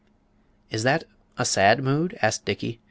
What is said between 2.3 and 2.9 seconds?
Dickey.